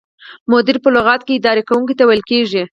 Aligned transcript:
مدیر 0.51 0.77
په 0.83 0.89
لغت 0.95 1.21
کې 1.25 1.33
اداره 1.37 1.61
کوونکي 1.69 1.93
ته 1.99 2.03
ویل 2.05 2.23
کیږي. 2.31 2.63